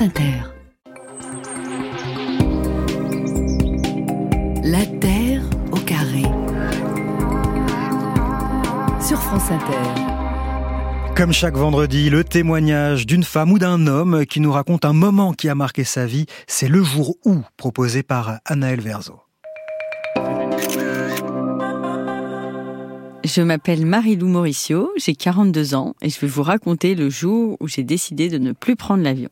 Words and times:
France 0.00 0.08
Inter. 0.08 0.32
La 4.62 4.86
Terre 4.98 5.42
au 5.72 5.76
carré. 5.76 6.22
Sur 9.06 9.20
France 9.20 9.50
Inter. 9.50 11.14
Comme 11.14 11.34
chaque 11.34 11.54
vendredi, 11.54 12.08
le 12.08 12.24
témoignage 12.24 13.04
d'une 13.04 13.24
femme 13.24 13.52
ou 13.52 13.58
d'un 13.58 13.86
homme 13.86 14.24
qui 14.24 14.40
nous 14.40 14.52
raconte 14.52 14.86
un 14.86 14.94
moment 14.94 15.34
qui 15.34 15.50
a 15.50 15.54
marqué 15.54 15.84
sa 15.84 16.06
vie, 16.06 16.24
c'est 16.46 16.68
le 16.68 16.82
jour 16.82 17.16
où, 17.26 17.42
proposé 17.58 18.02
par 18.02 18.38
Anaël 18.46 18.80
Verzo. 18.80 19.20
Je 23.22 23.42
m'appelle 23.42 23.84
Marie-Lou 23.84 24.28
Mauricio, 24.28 24.90
j'ai 24.96 25.14
42 25.14 25.74
ans 25.74 25.94
et 26.00 26.08
je 26.08 26.18
vais 26.20 26.26
vous 26.26 26.42
raconter 26.42 26.94
le 26.94 27.10
jour 27.10 27.58
où 27.60 27.68
j'ai 27.68 27.84
décidé 27.84 28.30
de 28.30 28.38
ne 28.38 28.52
plus 28.52 28.76
prendre 28.76 29.02
l'avion. 29.02 29.28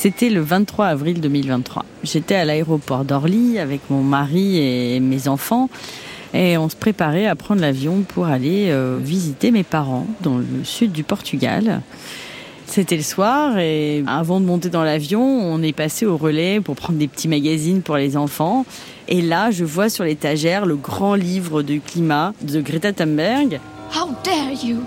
C'était 0.00 0.30
le 0.30 0.40
23 0.40 0.86
avril 0.86 1.20
2023. 1.20 1.84
J'étais 2.04 2.34
à 2.34 2.46
l'aéroport 2.46 3.04
d'Orly 3.04 3.58
avec 3.58 3.82
mon 3.90 4.02
mari 4.02 4.56
et 4.56 4.98
mes 4.98 5.28
enfants 5.28 5.68
et 6.32 6.56
on 6.56 6.70
se 6.70 6.74
préparait 6.76 7.26
à 7.26 7.36
prendre 7.36 7.60
l'avion 7.60 8.00
pour 8.08 8.24
aller 8.24 8.70
euh, 8.70 8.96
visiter 8.98 9.50
mes 9.50 9.62
parents 9.62 10.06
dans 10.22 10.38
le 10.38 10.64
sud 10.64 10.92
du 10.92 11.04
Portugal. 11.04 11.82
C'était 12.64 12.96
le 12.96 13.02
soir 13.02 13.58
et 13.58 14.02
avant 14.06 14.40
de 14.40 14.46
monter 14.46 14.70
dans 14.70 14.84
l'avion, 14.84 15.20
on 15.22 15.62
est 15.62 15.74
passé 15.74 16.06
au 16.06 16.16
relais 16.16 16.62
pour 16.62 16.76
prendre 16.76 16.98
des 16.98 17.06
petits 17.06 17.28
magazines 17.28 17.82
pour 17.82 17.98
les 17.98 18.16
enfants. 18.16 18.64
Et 19.06 19.20
là, 19.20 19.50
je 19.50 19.66
vois 19.66 19.90
sur 19.90 20.04
l'étagère 20.04 20.64
le 20.64 20.76
grand 20.76 21.14
livre 21.14 21.62
du 21.62 21.82
climat 21.82 22.32
de 22.40 22.62
Greta 22.62 22.94
Thunberg. 22.94 23.60
How 23.94 24.08
dare 24.24 24.64
you 24.64 24.78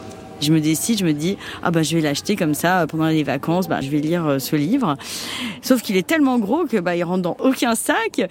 je 0.43 0.53
me 0.53 0.59
décide, 0.59 0.99
je 0.99 1.05
me 1.05 1.13
dis 1.13 1.37
ah 1.63 1.71
bah 1.71 1.83
je 1.83 1.95
vais 1.95 2.01
l'acheter 2.01 2.35
comme 2.35 2.53
ça 2.53 2.81
euh, 2.81 2.87
pendant 2.87 3.07
les 3.07 3.23
vacances, 3.23 3.67
bah 3.67 3.81
je 3.81 3.89
vais 3.89 3.99
lire 3.99 4.25
euh, 4.25 4.39
ce 4.39 4.55
livre. 4.55 4.95
Sauf 5.61 5.81
qu'il 5.81 5.97
est 5.97 6.05
tellement 6.05 6.39
gros 6.39 6.65
que 6.65 6.77
bah 6.77 6.95
il 6.95 7.03
rentre 7.03 7.21
dans 7.23 7.37
aucun 7.39 7.75
sac. 7.75 8.21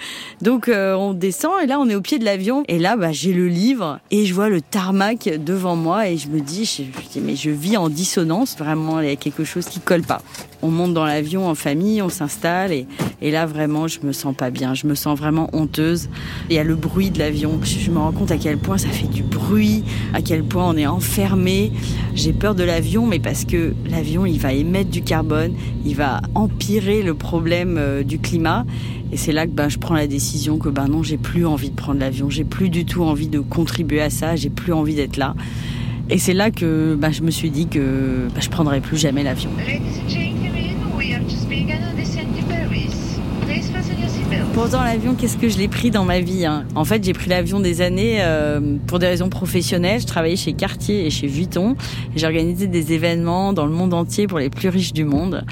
Donc 0.41 0.69
euh, 0.69 0.95
on 0.95 1.15
descend 1.15 1.53
et 1.63 1.67
là 1.67 1.79
on 1.81 1.89
est 1.89 1.95
au 1.95 2.01
pied 2.01 2.19
de 2.19 2.25
l'avion 2.25 2.65
et 2.69 2.79
là 2.79 2.97
bah 2.97 3.13
j'ai 3.13 3.33
le 3.33 3.49
livre 3.49 3.99
et 4.11 4.27
je 4.27 4.35
vois 4.35 4.49
le 4.49 4.61
tarmac 4.61 5.31
devant 5.45 5.77
moi 5.77 6.09
et 6.09 6.17
je 6.17 6.29
me 6.29 6.41
dis 6.41 6.65
je, 6.65 6.83
dis 7.11 7.21
mais 7.21 7.37
je 7.37 7.51
vis 7.51 7.77
en 7.77 7.89
dissonance, 7.89 8.57
vraiment 8.59 9.01
il 9.01 9.09
y 9.09 9.13
a 9.13 9.17
quelque 9.17 9.45
chose 9.45 9.67
qui 9.67 9.81
colle 9.81 10.03
pas. 10.03 10.23
On 10.65 10.71
monte 10.71 10.95
dans 10.95 11.05
l'avion 11.05 11.49
en 11.49 11.57
famille, 11.57 12.03
on 12.03 12.09
s'installe 12.09 12.73
et, 12.73 12.87
et 13.21 13.31
là 13.31 13.47
vraiment 13.47 13.89
je 13.89 13.99
me 14.03 14.13
sens 14.13 14.35
pas 14.35 14.51
bien, 14.51 14.75
je 14.75 14.87
me 14.87 14.95
sens 14.95 15.19
vraiment 15.19 15.51
honteuse. 15.53 16.09
Il 16.49 16.57
y 16.57 16.59
a 16.59 16.65
le 16.65 16.77
bruit 16.77 17.11
de 17.11 17.19
l'avion, 17.19 17.61
je 17.63 17.91
me 17.91 17.99
rends 17.99 18.13
compte 18.13 18.31
à 18.31 18.37
quel 18.37 18.59
point 18.59 18.79
ça 18.79 18.89
fait 18.89 19.09
du 19.09 19.23
bruit, 19.23 19.85
à 20.15 20.23
quel 20.23 20.45
point 20.45 20.69
on 20.69 20.77
est 20.77 20.87
enfermé. 20.87 21.73
J'ai 22.15 22.33
peur 22.33 22.55
de 22.55 22.63
l'avion, 22.63 23.07
mais 23.07 23.19
parce 23.19 23.45
que 23.45 23.75
l'avion, 23.89 24.27
il 24.27 24.39
va 24.39 24.53
émettre 24.53 24.91
du 24.91 25.03
carbone, 25.03 25.55
il 25.85 25.97
va 25.97 26.21
empirer 26.35 27.03
le 27.03 27.15
problème 27.15 27.77
euh, 27.79 28.03
du 28.03 28.19
climat. 28.19 28.65
Et 29.13 29.17
c'est 29.17 29.33
là 29.33 29.47
que 29.47 29.53
ben, 29.53 29.69
je 29.69 29.79
prends 29.79 29.95
la 29.95 30.07
décision 30.07 30.59
que 30.59 30.69
ben 30.69 30.89
non, 30.89 31.03
j'ai 31.03 31.19
plus 31.19 31.47
envie 31.47 31.71
de 31.71 31.75
prendre 31.75 32.01
l'avion, 32.01 32.31
j'ai 32.31 32.45
plus 32.45 32.71
du 32.71 32.85
tout 32.85 33.03
envie 33.03 33.29
de 33.29 33.41
contribuer 33.41 34.01
à 34.01 34.11
ça, 34.11 34.37
j'ai 34.37 34.51
plus 34.51 34.73
envie 34.73 34.95
d'être 34.95 35.17
là. 35.17 35.35
Et 36.11 36.19
c'est 36.19 36.35
là 36.35 36.51
que 36.51 36.97
ben, 36.99 37.13
je 37.13 37.23
me 37.23 37.31
suis 37.31 37.51
dit 37.51 37.67
que 37.67 38.29
ben, 38.35 38.41
je 38.41 38.49
prendrai 38.49 38.81
plus 38.81 38.97
jamais 38.97 39.23
l'avion. 39.23 39.51
Pourtant, 44.55 44.85
l'avion, 44.85 45.15
qu'est-ce 45.15 45.39
que 45.39 45.49
je 45.49 45.57
l'ai 45.57 45.67
pris 45.67 45.91
dans 45.91 46.05
ma 46.05 46.21
vie 46.21 46.45
hein? 46.45 46.67
En 46.75 46.85
fait, 46.85 47.03
j'ai 47.03 47.15
pris 47.15 47.31
l'avion 47.31 47.59
des 47.59 47.81
années 47.81 48.19
euh, 48.21 48.77
pour 48.87 48.99
des 48.99 49.07
raisons 49.07 49.31
professionnelles. 49.31 50.03
Je 50.03 50.07
travaillais 50.07 50.37
chez 50.37 50.53
Cartier 50.53 51.07
et 51.07 51.11
chez 51.11 51.27
Vuitton. 51.27 51.75
J'ai 52.15 52.27
organisé 52.27 52.67
des 52.67 52.93
événements 52.93 53.55
dans 53.55 53.65
le 53.65 53.73
monde 53.73 53.95
entier 53.95 54.27
pour 54.27 54.39
les 54.39 54.51
plus 54.51 54.69
riches 54.69 54.93
du 54.93 55.05
monde. 55.05 55.47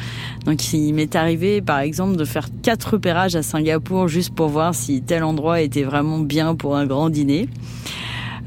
Donc, 0.44 0.72
il 0.74 0.92
m'est 0.92 1.16
arrivé, 1.16 1.62
par 1.62 1.78
exemple, 1.78 2.16
de 2.16 2.24
faire 2.26 2.48
quatre 2.62 2.92
repérages 2.92 3.36
à 3.36 3.42
Singapour 3.42 4.06
juste 4.06 4.34
pour 4.34 4.48
voir 4.48 4.74
si 4.74 5.00
tel 5.00 5.24
endroit 5.24 5.62
était 5.62 5.82
vraiment 5.82 6.18
bien 6.18 6.54
pour 6.54 6.76
un 6.76 6.84
grand 6.84 7.08
dîner. 7.08 7.48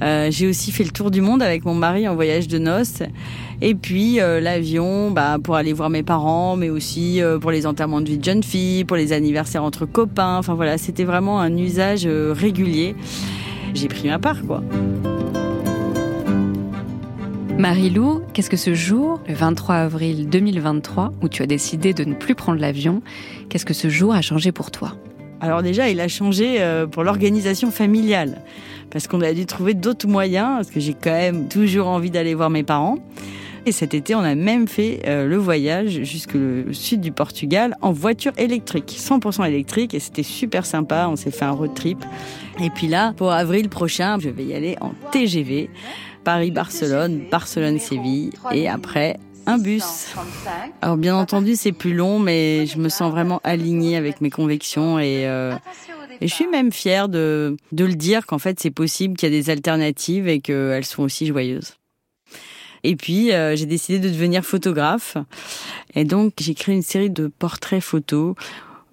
Euh, 0.03 0.27
j'ai 0.29 0.47
aussi 0.47 0.71
fait 0.71 0.83
le 0.83 0.89
tour 0.89 1.11
du 1.11 1.21
monde 1.21 1.41
avec 1.41 1.63
mon 1.63 1.73
mari 1.73 2.07
en 2.07 2.15
voyage 2.15 2.47
de 2.47 2.57
noces. 2.57 3.03
Et 3.61 3.73
puis 3.73 4.19
euh, 4.19 4.41
l'avion, 4.41 5.11
bah, 5.11 5.37
pour 5.41 5.55
aller 5.55 5.71
voir 5.71 5.89
mes 5.89 6.03
parents, 6.03 6.57
mais 6.57 6.69
aussi 6.69 7.21
euh, 7.21 7.39
pour 7.39 7.51
les 7.51 7.65
enterrements 7.65 8.01
de 8.01 8.09
vie 8.09 8.17
de 8.17 8.23
jeunes 8.23 8.43
filles, 8.43 8.83
pour 8.83 8.97
les 8.97 9.13
anniversaires 9.13 9.63
entre 9.63 9.85
copains. 9.85 10.37
Enfin 10.37 10.55
voilà, 10.55 10.77
c'était 10.77 11.05
vraiment 11.05 11.39
un 11.39 11.55
usage 11.55 12.05
régulier. 12.05 12.95
J'ai 13.73 13.87
pris 13.87 14.07
ma 14.07 14.19
part, 14.19 14.45
quoi. 14.45 14.61
Marie-Lou, 17.57 18.21
qu'est-ce 18.33 18.49
que 18.49 18.57
ce 18.57 18.73
jour, 18.73 19.21
le 19.27 19.35
23 19.35 19.75
avril 19.75 20.27
2023, 20.27 21.13
où 21.21 21.29
tu 21.29 21.43
as 21.43 21.47
décidé 21.47 21.93
de 21.93 22.03
ne 22.03 22.13
plus 22.13 22.35
prendre 22.35 22.59
l'avion, 22.59 23.01
qu'est-ce 23.47 23.65
que 23.65 23.73
ce 23.73 23.89
jour 23.89 24.13
a 24.13 24.21
changé 24.21 24.51
pour 24.51 24.69
toi? 24.69 24.97
Alors 25.43 25.61
déjà, 25.61 25.89
il 25.89 25.99
a 25.99 26.07
changé 26.07 26.59
pour 26.91 27.03
l'organisation 27.03 27.69
familiale 27.69 28.41
parce 28.93 29.07
qu'on 29.07 29.21
a 29.21 29.33
dû 29.33 29.47
trouver 29.47 29.73
d'autres 29.73 30.07
moyens, 30.07 30.57
parce 30.57 30.69
que 30.69 30.79
j'ai 30.79 30.93
quand 30.93 31.11
même 31.11 31.47
toujours 31.47 31.87
envie 31.87 32.11
d'aller 32.11 32.35
voir 32.35 32.51
mes 32.51 32.63
parents. 32.63 32.99
Et 33.65 33.71
cet 33.71 33.93
été, 33.93 34.13
on 34.13 34.19
a 34.19 34.35
même 34.35 34.67
fait 34.67 35.01
euh, 35.07 35.25
le 35.25 35.37
voyage 35.37 36.03
jusque 36.03 36.33
le 36.33 36.73
sud 36.73 37.01
du 37.01 37.11
Portugal 37.11 37.75
en 37.81 37.91
voiture 37.91 38.33
électrique, 38.37 38.95
100% 38.95 39.47
électrique, 39.47 39.93
et 39.93 39.99
c'était 39.99 40.23
super 40.23 40.65
sympa. 40.65 41.07
On 41.09 41.15
s'est 41.15 41.31
fait 41.31 41.45
un 41.45 41.51
road 41.51 41.73
trip. 41.73 42.05
Et 42.61 42.69
puis 42.69 42.87
là, 42.87 43.13
pour 43.17 43.31
avril 43.31 43.69
prochain, 43.69 44.19
je 44.19 44.29
vais 44.29 44.43
y 44.43 44.53
aller 44.53 44.75
en 44.79 44.91
TGV, 45.11 45.69
Paris-Barcelone, 46.23 47.23
Barcelone-Séville, 47.31 48.31
et 48.51 48.67
après 48.67 49.17
un 49.45 49.57
bus. 49.57 50.13
Alors 50.81 50.97
bien 50.97 51.15
entendu, 51.15 51.55
c'est 51.55 51.71
plus 51.71 51.93
long, 51.93 52.19
mais 52.19 52.65
je 52.65 52.77
me 52.77 52.89
sens 52.89 53.11
vraiment 53.11 53.41
alignée 53.43 53.97
avec 53.97 54.21
mes 54.21 54.29
convictions 54.29 54.99
et 54.99 55.27
euh, 55.27 55.53
et 56.21 56.27
je 56.27 56.33
suis 56.33 56.47
même 56.47 56.71
fière 56.71 57.09
de, 57.09 57.57
de 57.71 57.85
le 57.85 57.95
dire 57.95 58.25
qu'en 58.25 58.39
fait 58.39 58.59
c'est 58.59 58.71
possible, 58.71 59.17
qu'il 59.17 59.31
y 59.31 59.35
a 59.35 59.41
des 59.41 59.49
alternatives 59.49 60.27
et 60.27 60.39
qu'elles 60.39 60.85
sont 60.85 61.03
aussi 61.03 61.25
joyeuses. 61.25 61.73
Et 62.83 62.95
puis 62.95 63.31
euh, 63.31 63.55
j'ai 63.55 63.65
décidé 63.65 63.99
de 63.99 64.09
devenir 64.09 64.43
photographe. 64.43 65.17
Et 65.95 66.03
donc 66.05 66.33
j'ai 66.39 66.53
créé 66.53 66.75
une 66.75 66.81
série 66.81 67.09
de 67.09 67.27
portraits 67.27 67.81
photos 67.81 68.35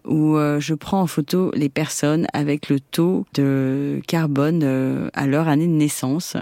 où 0.05 0.37
euh, 0.37 0.61
je 0.61 0.75
prends 0.75 1.03
en 1.03 1.07
photo 1.07 1.51
les 1.55 1.69
personnes 1.69 2.27
avec 2.33 2.69
le 2.69 2.81
taux 2.81 3.27
de 3.35 4.01
carbone 4.07 4.61
euh, 4.63 5.09
à 5.15 5.27
leur 5.27 5.49
année 5.49 5.67
de 5.67 5.73
naissance. 5.73 6.37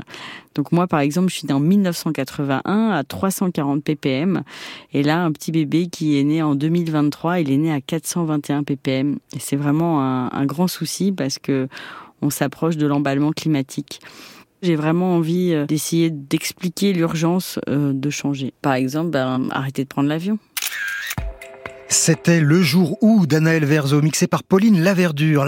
Donc 0.54 0.72
moi, 0.72 0.86
par 0.86 1.00
exemple, 1.00 1.28
je 1.30 1.36
suis 1.36 1.46
né 1.46 1.52
en 1.52 1.60
1981 1.60 2.90
à 2.90 3.04
340 3.04 3.82
ppm. 3.82 4.42
Et 4.92 5.02
là, 5.02 5.22
un 5.22 5.32
petit 5.32 5.52
bébé 5.52 5.88
qui 5.88 6.18
est 6.18 6.24
né 6.24 6.42
en 6.42 6.54
2023, 6.54 7.40
il 7.40 7.50
est 7.50 7.56
né 7.56 7.72
à 7.72 7.80
421 7.80 8.64
ppm. 8.64 9.18
Et 9.34 9.38
c'est 9.38 9.56
vraiment 9.56 10.02
un, 10.02 10.46
grand 10.46 10.68
souci 10.68 11.12
parce 11.12 11.38
que 11.38 11.68
on 12.22 12.30
s'approche 12.30 12.76
de 12.76 12.86
l'emballement 12.86 13.32
climatique. 13.32 14.00
J'ai 14.62 14.74
vraiment 14.74 15.14
envie 15.14 15.52
euh, 15.52 15.66
d'essayer 15.66 16.10
d'expliquer 16.10 16.92
l'urgence 16.92 17.60
de 17.68 18.10
changer. 18.10 18.52
Par 18.60 18.74
exemple, 18.74 19.10
ben, 19.10 19.48
arrêter 19.52 19.84
de 19.84 19.88
prendre 19.88 20.08
l'avion. 20.08 20.38
C'était 21.88 22.40
le 22.40 22.62
jour 22.62 22.98
où 23.02 23.26
d'Anaël 23.26 23.64
Verzo, 23.64 24.02
mixé 24.02 24.26
par 24.26 24.42
Pauline 24.42 24.82
Laverdure. 24.82 25.46